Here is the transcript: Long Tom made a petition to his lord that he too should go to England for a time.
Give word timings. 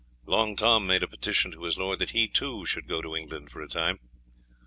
Long 0.25 0.55
Tom 0.55 0.87
made 0.87 1.03
a 1.03 1.07
petition 1.07 1.51
to 1.51 1.61
his 1.61 1.77
lord 1.77 1.99
that 1.99 2.09
he 2.09 2.27
too 2.27 2.65
should 2.65 2.87
go 2.87 3.03
to 3.03 3.15
England 3.15 3.51
for 3.51 3.61
a 3.61 3.67
time. 3.67 3.99